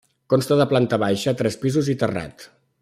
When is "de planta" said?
0.61-0.99